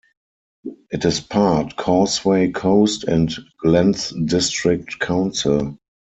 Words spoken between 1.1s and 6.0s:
part Causeway Coast and Glens District Council.